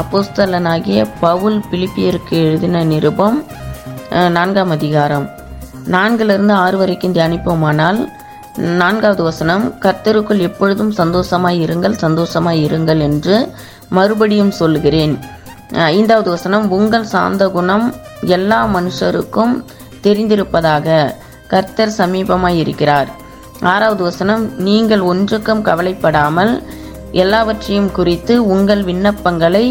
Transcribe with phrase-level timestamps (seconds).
[0.00, 3.36] அப்போஸ்தலனாகிய பவுல் பிலிப்பியருக்கு எழுதின நிருபம்
[4.36, 5.26] நான்காம் அதிகாரம்.
[5.94, 8.00] நான்கிலிருந்து ஆறு வரைக்கும் தியானிப்போமானால்
[8.80, 13.36] நான்காவது வசனம் கர்த்தருக்குள் எப்பொழுதும் சந்தோஷமாய் இருங்கள் சந்தோஷமாய் இருங்கள் என்று
[13.96, 15.14] மறுபடியும் சொல்லுகிறேன்.
[15.94, 17.86] ஐந்தாவது வசனம் உங்கள் சாந்த குணம்
[18.36, 19.54] எல்லா மனுஷருக்கும்
[20.06, 20.96] தெரிந்திருப்பதாக
[21.52, 23.10] கர்த்தர் சமீபமாய் இருக்கிறார்.
[23.72, 26.52] ஆறாவது வசனம் நீங்கள் ஒன்றுக்கும் கவலைப்படாமல்
[27.20, 29.66] எல்லாவற்றையும் குறித்து உங்கள் விண்ணப்பங்களை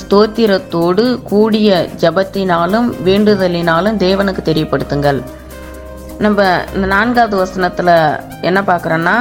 [0.00, 1.68] ஸ்தோத்திரத்தோடு கூடிய
[2.02, 5.20] ஜபத்தினாலும் வேண்டுதலினாலும் தேவனுக்கு தெரியப்படுத்துங்கள்.
[6.24, 6.42] நம்ம
[6.74, 7.94] இந்த நான்காவது வசனத்தில்
[8.48, 9.16] என்ன பார்க்குறோன்னா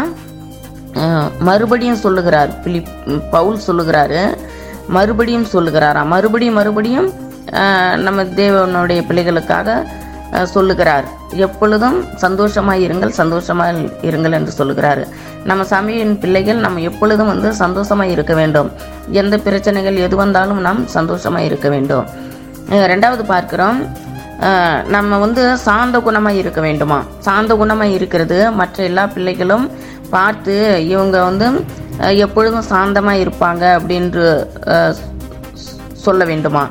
[1.47, 2.91] மறுபடியும் சொல்லுகிறார் பிலிப்
[3.35, 4.21] பவுல் சொல்லுகிறாரு
[4.95, 7.09] மறுபடியும் சொல்லுகிறாராம் மறுபடியும் மறுபடியும்
[8.05, 9.77] நம்ம தேவனுடைய பிள்ளைகளுக்காக
[10.55, 11.07] சொல்லுகிறார்.
[11.45, 15.01] எப்பொழுதும் சந்தோஷமாக இருங்கள் சந்தோஷமாக இருங்கள் என்று சொல்கிறார்
[15.49, 18.69] நம்ம சாமியின் பிள்ளைகள் நம்ம எப்பொழுதும் வந்து சந்தோஷமாக இருக்க வேண்டும்.
[19.21, 22.05] எந்த பிரச்சனைகள் எது வந்தாலும் நாம் சந்தோஷமாக இருக்க வேண்டும்.
[22.91, 23.79] ரெண்டாவது பார்க்குறோம்.
[24.95, 26.99] நம்ம வந்து சாந்த குணமாக இருக்க வேண்டுமா?
[27.27, 28.37] சாந்த குணமாக இருக்கிறது.
[28.59, 29.65] மற்ற எல்லா பிள்ளைகளும்
[30.15, 30.55] பார்த்து
[30.93, 31.47] இவங்க வந்து
[32.25, 34.25] எப்பொழுதும் சாந்தமாக இருப்பாங்க அப்படின்று
[36.05, 36.63] சொல்ல வேண்டுமா?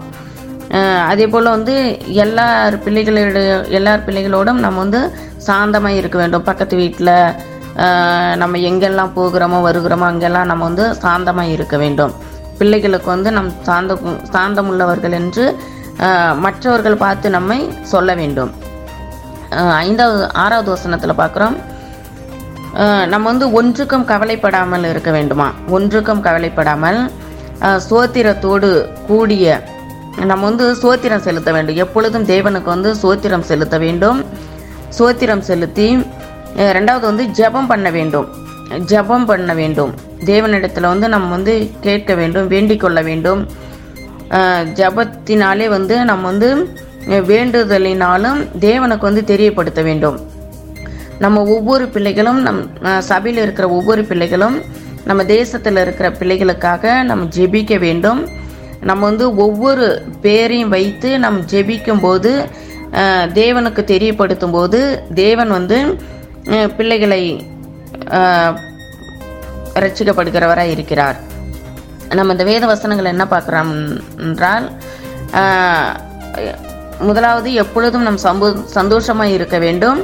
[1.10, 1.74] அதே போல் வந்து
[2.24, 3.40] எல்லார் பிள்ளைகளோட
[3.78, 5.00] எல்லார் பிள்ளைகளோடும் நம்ம வந்து
[5.46, 6.44] சாந்தமாக இருக்க வேண்டும்.
[6.48, 7.14] பக்கத்து வீட்டில்
[8.42, 12.12] நம்ம எங்கெல்லாம் போகிறோமோ வருகிறோமோ அங்கெல்லாம் நம்ம வந்து சாந்தமாக இருக்க வேண்டும்.
[12.58, 13.92] பிள்ளைகளுக்கு வந்து நம் சாந்த
[14.34, 15.44] சாந்தம் உள்ளவர்கள் என்று
[16.44, 17.58] மற்றவர்கள் பார்த்து நம்மை
[17.92, 18.52] சொல்ல வேண்டும்.
[19.86, 21.56] ஐந்தாவது ஆறாவது வசனத்தில் பார்க்குறோம்
[23.12, 25.48] நம்ம வந்து ஒன்றுக்கும் கவலைப்படாமல் இருக்க வேண்டுமா?
[25.76, 27.00] ஒன்றுக்கும் கவலைப்படாமல்
[27.88, 28.70] சோத்திரத்தோடு
[29.08, 29.46] கூடிய
[30.30, 31.76] நம்ம வந்து சோத்திரம் செலுத்த வேண்டும்.
[31.84, 34.18] எப்பொழுதும் தேவனுக்கு வந்து சோத்திரம் செலுத்த வேண்டும்.
[34.98, 35.86] சோத்திரம் செலுத்தி
[36.76, 38.28] ரெண்டாவது வந்து ஜெபம் பண்ண வேண்டும்.
[38.90, 39.92] ஜெபம் பண்ண வேண்டும்.
[40.30, 43.40] தேவனிடத்தில் வந்து நம்ம வந்து கேட்க வேண்டும் வேண்டிக் கொள்ள வேண்டும்.
[44.80, 46.50] ஜபத்தினாலே ஜெபத்தினாலே வந்து நம்ம வந்து
[47.30, 50.18] வேண்டுதலினாலும் தேவனுக்கு வந்து தெரியப்படுத்த வேண்டும்.
[51.18, 52.62] நம்ம ஒவ்வொரு பிள்ளைகளும் நம்
[52.98, 54.56] சபையில் இருக்கிற ஒவ்வொரு பிள்ளைகளும்
[55.04, 58.20] நம்ம தேசத்தில் இருக்கிற பிள்ளைகளுக்காக நம்ம ஜெபிக்க வேண்டும்.
[58.88, 59.86] நம்ம வந்து ஒவ்வொரு
[60.24, 62.32] பேரையும் வைத்து நம் ஜெபிக்கும் போது
[63.40, 64.80] தேவனுக்கு தெரியப்படுத்தும் போது
[65.22, 65.78] தேவன் வந்து
[66.76, 67.22] பிள்ளைகளை
[69.82, 71.18] ரட்சிக்கப்படுகிறவராக இருக்கிறார்.
[72.18, 73.70] நம்ம இந்த வேத வசனங்கள் என்ன பார்க்குறோம்
[74.26, 74.66] என்றால்
[77.08, 78.48] முதலாவது எப்பொழுதும் நம் சம்பு
[78.78, 80.00] சந்தோஷமாக இருக்க வேண்டும்.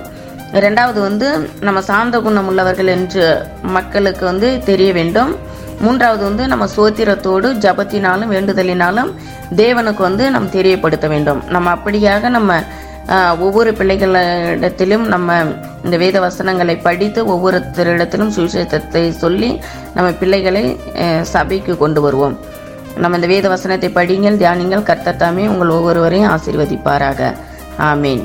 [0.64, 1.26] ரெண்டாவது வந்து
[1.66, 3.24] நம்ம சாந்த குணம் உள்ளவர்கள் என்று
[3.76, 5.32] மக்களுக்கு வந்து தெரிய வேண்டும்.
[5.84, 9.10] மூன்றாவது வந்து நம்ம சோத்திரத்தோடு ஜபத்தினாலும் வேண்டுதலினாலும்
[9.60, 11.40] தேவனுக்கு வந்து நம் தெரியப்படுத்த வேண்டும்.
[11.54, 12.60] நம்ம அப்படியாக நம்ம
[13.44, 15.36] ஒவ்வொரு பிள்ளைகளிடத்திலும் நம்ம
[15.84, 19.50] இந்த வேத வசனங்களை படித்து ஒவ்வொருத்தரிடத்திலும் சுவிசேஷத்தை சொல்லி
[19.96, 20.64] நம்ம பிள்ளைகளை
[21.34, 22.34] சபைக்கு கொண்டு வருவோம்.
[23.02, 27.30] நம்ம இந்த வேத வசனத்தை படிங்கள் தியானிங்கள் கர்த்தத்தாமே உங்கள் ஒவ்வொருவரையும் ஆசீர்வதிப்பாராக.
[27.90, 28.24] ஆமீன்.